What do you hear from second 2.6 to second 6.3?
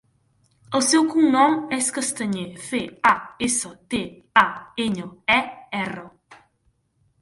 ce, a, essa, te, a, enya, e, erra.